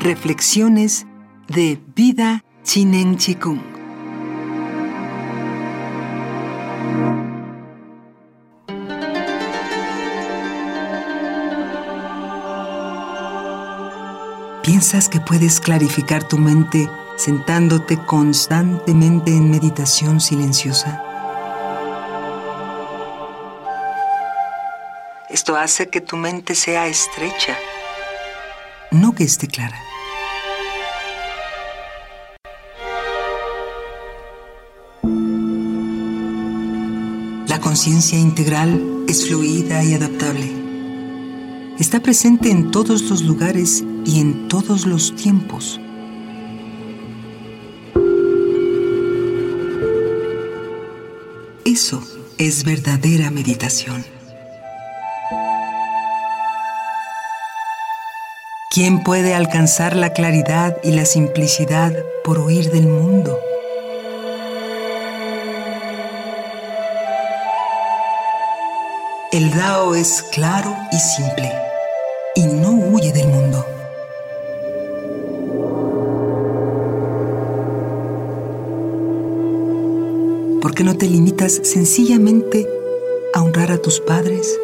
[0.00, 1.06] Reflexiones
[1.46, 3.60] de Vida Chinen Chikung.
[14.62, 16.88] ¿Piensas que puedes clarificar tu mente
[17.18, 21.02] sentándote constantemente en meditación silenciosa?
[25.28, 27.54] Esto hace que tu mente sea estrecha,
[28.90, 29.89] no que esté clara.
[37.60, 40.50] Conciencia integral es fluida y adaptable.
[41.78, 45.78] Está presente en todos los lugares y en todos los tiempos.
[51.66, 52.02] Eso
[52.38, 54.04] es verdadera meditación.
[58.70, 61.92] ¿Quién puede alcanzar la claridad y la simplicidad
[62.24, 63.38] por huir del mundo?
[69.32, 71.52] El Dao es claro y simple
[72.34, 73.64] y no huye del mundo.
[80.60, 82.68] ¿Por qué no te limitas sencillamente
[83.32, 84.58] a honrar a tus padres,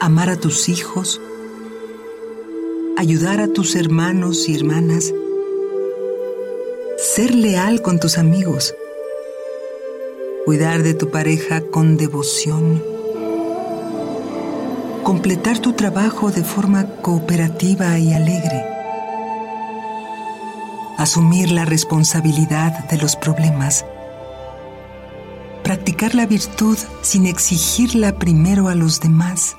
[0.00, 1.22] amar a tus hijos,
[2.98, 5.10] ayudar a tus hermanos y hermanas,
[6.98, 8.74] ser leal con tus amigos,
[10.44, 12.82] cuidar de tu pareja con devoción,
[15.02, 18.62] completar tu trabajo de forma cooperativa y alegre,
[20.98, 23.86] asumir la responsabilidad de los problemas,
[25.62, 29.56] practicar la virtud sin exigirla primero a los demás,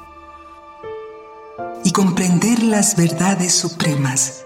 [1.84, 4.46] y comprender las verdades supremas,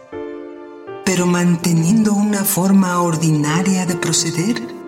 [1.03, 4.78] pero manteniendo una forma ordinaria de proceder?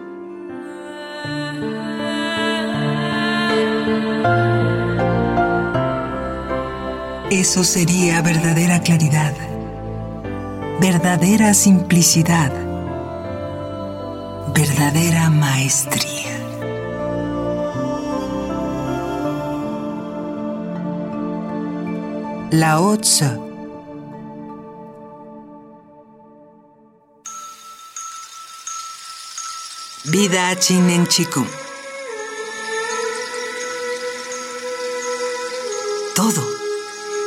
[7.31, 9.33] Eso sería verdadera claridad,
[10.81, 12.51] verdadera simplicidad,
[14.53, 16.37] verdadera maestría.
[22.51, 23.25] Lao Tzu.
[30.03, 31.47] Vida Chinen Chikung.
[36.13, 36.60] Todo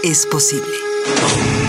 [0.04, 1.63] es posible.